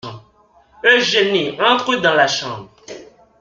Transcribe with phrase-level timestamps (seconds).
[0.83, 2.71] Eugénie entre dans la chambre.